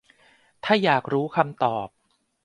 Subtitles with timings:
[0.63, 1.87] ถ้าอยากรู้คำตอบ